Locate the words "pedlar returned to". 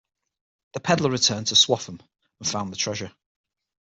0.79-1.55